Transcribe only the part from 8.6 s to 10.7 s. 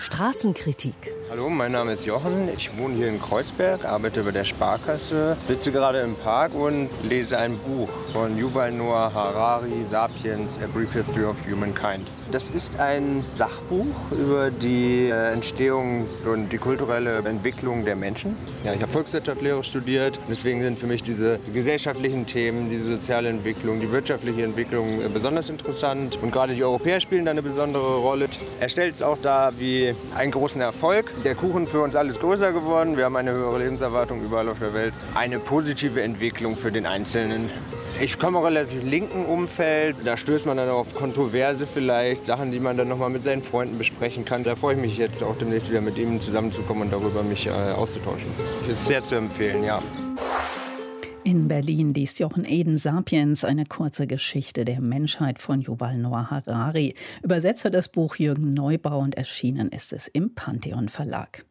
Noah Harari, Sapiens, A